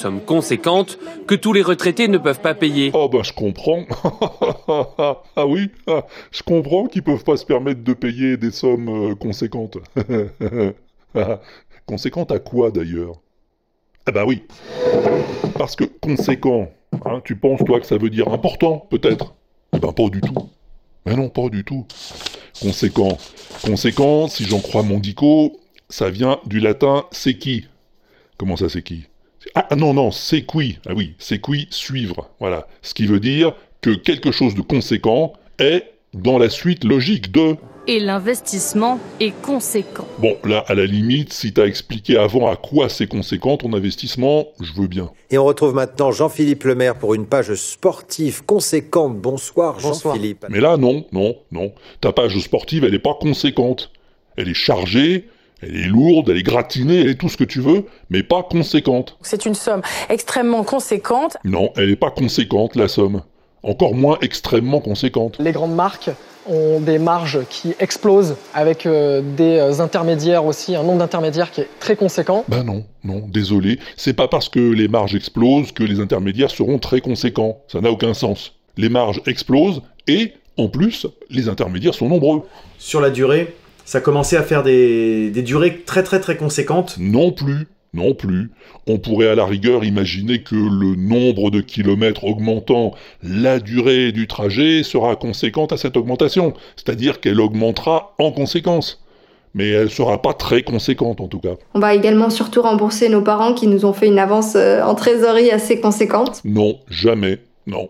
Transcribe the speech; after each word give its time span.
sommes 0.00 0.20
conséquentes 0.20 0.98
que 1.26 1.34
tous 1.34 1.52
les 1.52 1.62
retraités 1.62 2.08
ne 2.08 2.18
peuvent 2.18 2.40
pas 2.40 2.54
payer. 2.54 2.90
Oh 2.94 3.08
bah 3.08 3.20
je 3.22 3.32
comprends. 3.32 3.84
ah 5.36 5.46
oui, 5.46 5.70
ah, 5.86 6.06
je 6.30 6.42
comprends 6.42 6.86
qu'ils 6.86 7.02
peuvent 7.02 7.24
pas 7.24 7.36
se 7.36 7.44
permettre 7.44 7.84
de 7.84 7.92
payer 7.92 8.36
des 8.36 8.50
sommes 8.50 9.10
euh, 9.10 9.14
conséquentes. 9.14 9.78
conséquentes 11.86 12.32
à 12.32 12.38
quoi 12.38 12.70
d'ailleurs? 12.70 13.20
Ah 14.06 14.12
bah 14.12 14.24
oui. 14.26 14.42
Parce 15.58 15.76
que 15.76 15.84
conséquent, 15.84 16.70
hein, 17.04 17.20
tu 17.24 17.36
penses 17.36 17.60
toi 17.64 17.80
que 17.80 17.86
ça 17.86 17.98
veut 17.98 18.10
dire 18.10 18.28
important 18.28 18.86
peut-être? 18.90 19.34
Eh 19.74 19.78
ben 19.78 19.92
pas 19.92 20.08
du 20.08 20.20
tout. 20.20 20.48
Mais 21.06 21.16
non, 21.16 21.28
pas 21.28 21.48
du 21.48 21.64
tout. 21.64 21.86
Conséquent. 22.60 23.18
Conséquent, 23.64 24.28
si 24.28 24.44
j'en 24.44 24.60
crois 24.60 24.82
Mondico, 24.82 25.60
ça 25.88 26.10
vient 26.10 26.38
du 26.46 26.60
latin 26.60 27.04
c'est 27.10 27.36
qui 27.36 27.66
Comment 28.38 28.56
ça 28.56 28.68
c'est 28.68 28.82
qui 28.82 29.06
ah 29.54 29.74
non, 29.76 29.94
non, 29.94 30.10
c'est 30.10 30.42
qui? 30.42 30.78
Ah 30.86 30.92
oui, 30.94 31.14
c'est 31.18 31.40
qui 31.40 31.66
suivre. 31.70 32.28
Voilà. 32.40 32.66
Ce 32.82 32.94
qui 32.94 33.06
veut 33.06 33.20
dire 33.20 33.54
que 33.80 33.90
quelque 33.90 34.32
chose 34.32 34.54
de 34.54 34.60
conséquent 34.60 35.32
est 35.58 35.84
dans 36.12 36.38
la 36.38 36.50
suite 36.50 36.84
logique 36.84 37.32
de... 37.32 37.56
Et 37.86 37.98
l'investissement 37.98 39.00
est 39.20 39.32
conséquent. 39.40 40.06
Bon, 40.18 40.36
là, 40.44 40.62
à 40.68 40.74
la 40.74 40.84
limite, 40.84 41.32
si 41.32 41.52
t'as 41.52 41.64
expliqué 41.64 42.18
avant 42.18 42.48
à 42.48 42.56
quoi 42.56 42.88
c'est 42.88 43.06
conséquent 43.06 43.56
ton 43.56 43.72
investissement, 43.72 44.48
je 44.60 44.72
veux 44.74 44.86
bien. 44.86 45.10
Et 45.30 45.38
on 45.38 45.44
retrouve 45.44 45.74
maintenant 45.74 46.12
Jean-Philippe 46.12 46.64
Lemaire 46.64 46.96
pour 46.96 47.14
une 47.14 47.26
page 47.26 47.54
sportive 47.54 48.44
conséquente. 48.44 49.18
Bonsoir, 49.18 49.80
Jean-Philippe. 49.80 50.46
Mais 50.50 50.60
là, 50.60 50.76
non, 50.76 51.06
non, 51.10 51.36
non. 51.50 51.72
Ta 52.00 52.12
page 52.12 52.38
sportive, 52.38 52.84
elle 52.84 52.92
n'est 52.92 52.98
pas 52.98 53.16
conséquente. 53.18 53.90
Elle 54.36 54.48
est 54.48 54.54
chargée, 54.54 55.28
elle 55.62 55.76
est 55.76 55.88
lourde, 55.88 56.30
elle 56.30 56.38
est 56.38 56.42
gratinée, 56.42 57.00
elle 57.00 57.10
est 57.10 57.14
tout 57.14 57.28
ce 57.28 57.36
que 57.36 57.44
tu 57.44 57.60
veux, 57.60 57.84
mais 58.08 58.22
pas 58.22 58.42
conséquente. 58.42 59.16
C'est 59.22 59.46
une 59.46 59.54
somme 59.54 59.82
extrêmement 60.08 60.64
conséquente. 60.64 61.36
Non, 61.44 61.70
elle 61.76 61.90
n'est 61.90 61.96
pas 61.96 62.10
conséquente, 62.10 62.76
la 62.76 62.88
somme. 62.88 63.22
Encore 63.62 63.94
moins 63.94 64.16
extrêmement 64.22 64.80
conséquente. 64.80 65.36
Les 65.38 65.52
grandes 65.52 65.74
marques 65.74 66.10
ont 66.46 66.80
des 66.80 66.98
marges 66.98 67.40
qui 67.50 67.74
explosent 67.78 68.36
avec 68.54 68.86
euh, 68.86 69.20
des 69.36 69.58
euh, 69.58 69.80
intermédiaires 69.80 70.46
aussi, 70.46 70.74
un 70.74 70.82
nombre 70.82 70.98
d'intermédiaires 70.98 71.50
qui 71.50 71.60
est 71.60 71.68
très 71.78 71.96
conséquent. 71.96 72.44
Ben 72.48 72.64
non, 72.64 72.84
non, 73.04 73.22
désolé. 73.28 73.78
C'est 73.96 74.14
pas 74.14 74.28
parce 74.28 74.48
que 74.48 74.58
les 74.58 74.88
marges 74.88 75.14
explosent 75.14 75.72
que 75.72 75.84
les 75.84 76.00
intermédiaires 76.00 76.50
seront 76.50 76.78
très 76.78 77.02
conséquents. 77.02 77.58
Ça 77.68 77.82
n'a 77.82 77.90
aucun 77.90 78.14
sens. 78.14 78.54
Les 78.78 78.88
marges 78.88 79.20
explosent 79.26 79.82
et, 80.06 80.32
en 80.56 80.68
plus, 80.68 81.06
les 81.28 81.50
intermédiaires 81.50 81.94
sont 81.94 82.08
nombreux. 82.08 82.42
Sur 82.78 83.02
la 83.02 83.10
durée, 83.10 83.54
ça 83.90 84.00
commençait 84.00 84.36
à 84.36 84.44
faire 84.44 84.62
des, 84.62 85.30
des 85.30 85.42
durées 85.42 85.82
très 85.84 86.04
très 86.04 86.20
très 86.20 86.36
conséquentes 86.36 86.94
Non 87.00 87.32
plus. 87.32 87.66
Non 87.92 88.14
plus. 88.14 88.52
On 88.86 88.98
pourrait 88.98 89.26
à 89.26 89.34
la 89.34 89.44
rigueur 89.44 89.82
imaginer 89.82 90.44
que 90.44 90.54
le 90.54 90.94
nombre 90.94 91.50
de 91.50 91.60
kilomètres 91.60 92.22
augmentant, 92.22 92.94
la 93.20 93.58
durée 93.58 94.12
du 94.12 94.28
trajet 94.28 94.84
sera 94.84 95.16
conséquente 95.16 95.72
à 95.72 95.76
cette 95.76 95.96
augmentation, 95.96 96.54
c'est-à-dire 96.76 97.18
qu'elle 97.18 97.40
augmentera 97.40 98.14
en 98.20 98.30
conséquence. 98.30 99.04
Mais 99.54 99.68
elle 99.70 99.90
sera 99.90 100.22
pas 100.22 100.34
très 100.34 100.62
conséquente 100.62 101.20
en 101.20 101.26
tout 101.26 101.40
cas. 101.40 101.56
On 101.74 101.80
va 101.80 101.92
également 101.92 102.30
surtout 102.30 102.62
rembourser 102.62 103.08
nos 103.08 103.22
parents 103.22 103.54
qui 103.54 103.66
nous 103.66 103.84
ont 103.84 103.92
fait 103.92 104.06
une 104.06 104.20
avance 104.20 104.54
euh, 104.54 104.82
en 104.84 104.94
trésorerie 104.94 105.50
assez 105.50 105.80
conséquente. 105.80 106.42
Non, 106.44 106.78
jamais, 106.88 107.40
non. 107.66 107.88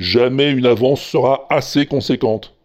Jamais 0.00 0.50
une 0.50 0.66
avance 0.66 1.00
sera 1.00 1.46
assez 1.48 1.86
conséquente. 1.86 2.57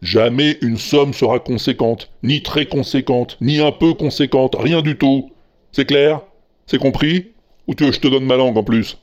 Jamais 0.00 0.58
une 0.62 0.78
somme 0.78 1.12
sera 1.12 1.40
conséquente, 1.40 2.10
ni 2.22 2.42
très 2.42 2.66
conséquente, 2.66 3.36
ni 3.40 3.58
un 3.60 3.72
peu 3.72 3.94
conséquente, 3.94 4.54
rien 4.58 4.80
du 4.80 4.96
tout. 4.96 5.32
C'est 5.72 5.86
clair? 5.86 6.20
C'est 6.66 6.78
compris? 6.78 7.32
Ou 7.66 7.74
tu 7.74 7.84
veux 7.84 7.90
que 7.90 7.96
je 7.96 8.00
te 8.00 8.08
donne 8.08 8.24
ma 8.24 8.36
langue 8.36 8.56
en 8.56 8.62
plus? 8.62 8.96